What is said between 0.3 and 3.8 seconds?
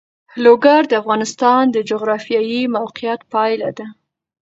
لوگر د افغانستان د جغرافیایي موقیعت پایله